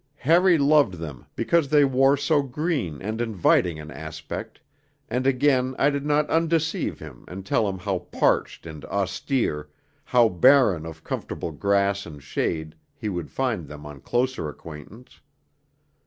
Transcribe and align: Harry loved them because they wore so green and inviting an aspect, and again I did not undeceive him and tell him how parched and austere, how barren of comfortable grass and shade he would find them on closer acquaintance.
Harry 0.17 0.57
loved 0.57 0.95
them 0.95 1.27
because 1.35 1.69
they 1.69 1.85
wore 1.85 2.17
so 2.17 2.41
green 2.41 2.99
and 3.03 3.21
inviting 3.21 3.79
an 3.79 3.91
aspect, 3.91 4.59
and 5.11 5.27
again 5.27 5.75
I 5.77 5.91
did 5.91 6.07
not 6.07 6.27
undeceive 6.27 6.97
him 6.97 7.23
and 7.27 7.45
tell 7.45 7.69
him 7.69 7.77
how 7.77 7.99
parched 7.99 8.65
and 8.65 8.83
austere, 8.85 9.69
how 10.05 10.27
barren 10.27 10.87
of 10.87 11.03
comfortable 11.03 11.51
grass 11.51 12.07
and 12.07 12.19
shade 12.23 12.73
he 12.95 13.09
would 13.09 13.29
find 13.29 13.67
them 13.67 13.85
on 13.85 14.01
closer 14.01 14.49
acquaintance. 14.49 15.19